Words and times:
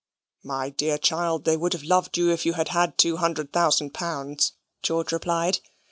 "My 0.43 0.71
dear 0.71 0.97
child, 0.97 1.43
they 1.45 1.55
would 1.55 1.73
have 1.73 1.83
loved 1.83 2.17
you 2.17 2.31
if 2.31 2.43
you 2.43 2.53
had 2.53 2.69
had 2.69 2.97
two 2.97 3.17
hundred 3.17 3.53
thousand 3.53 3.93
pounds," 3.93 4.53
George 4.81 5.11
replied. 5.11 5.59